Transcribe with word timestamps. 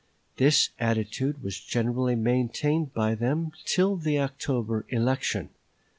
This 0.37 0.71
attitude 0.79 1.43
was 1.43 1.59
generally 1.59 2.15
maintained 2.15 2.91
by 2.91 3.13
them 3.13 3.51
till 3.67 3.97
the 3.97 4.19
October 4.19 4.83
election. 4.89 5.49